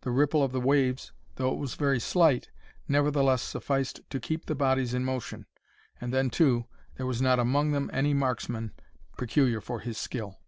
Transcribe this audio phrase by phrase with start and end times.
[0.00, 2.48] The ripple of the waves, though it was very slight,
[2.88, 5.44] nevertheless sufficed to keep the bodies in motion;
[6.00, 6.64] and then, too,
[6.96, 8.72] there was not among them any marksman
[9.18, 10.38] peculiar for his skill.